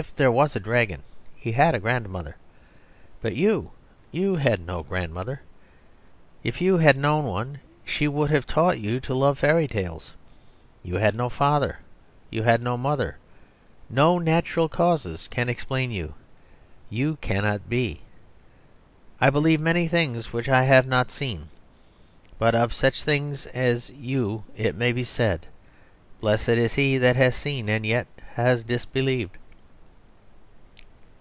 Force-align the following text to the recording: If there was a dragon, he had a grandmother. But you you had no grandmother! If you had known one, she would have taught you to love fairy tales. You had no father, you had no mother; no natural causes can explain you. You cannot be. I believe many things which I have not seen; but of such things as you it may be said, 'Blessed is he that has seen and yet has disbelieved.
If 0.00 0.14
there 0.14 0.30
was 0.30 0.54
a 0.54 0.60
dragon, 0.60 1.02
he 1.34 1.50
had 1.50 1.74
a 1.74 1.80
grandmother. 1.80 2.36
But 3.20 3.34
you 3.34 3.72
you 4.12 4.36
had 4.36 4.64
no 4.64 4.84
grandmother! 4.84 5.42
If 6.44 6.60
you 6.60 6.78
had 6.78 6.96
known 6.96 7.24
one, 7.24 7.58
she 7.84 8.06
would 8.06 8.30
have 8.30 8.46
taught 8.46 8.78
you 8.78 9.00
to 9.00 9.12
love 9.12 9.40
fairy 9.40 9.66
tales. 9.66 10.12
You 10.84 10.94
had 10.98 11.16
no 11.16 11.28
father, 11.28 11.80
you 12.30 12.44
had 12.44 12.62
no 12.62 12.76
mother; 12.78 13.16
no 13.90 14.20
natural 14.20 14.68
causes 14.68 15.26
can 15.32 15.48
explain 15.48 15.90
you. 15.90 16.14
You 16.88 17.16
cannot 17.16 17.68
be. 17.68 18.02
I 19.20 19.30
believe 19.30 19.58
many 19.60 19.88
things 19.88 20.32
which 20.32 20.48
I 20.48 20.62
have 20.62 20.86
not 20.86 21.10
seen; 21.10 21.48
but 22.38 22.54
of 22.54 22.72
such 22.72 23.02
things 23.02 23.46
as 23.46 23.90
you 23.90 24.44
it 24.56 24.76
may 24.76 24.92
be 24.92 25.02
said, 25.02 25.44
'Blessed 26.20 26.50
is 26.50 26.74
he 26.74 26.98
that 26.98 27.16
has 27.16 27.34
seen 27.34 27.68
and 27.68 27.84
yet 27.84 28.06
has 28.36 28.62
disbelieved. 28.62 29.36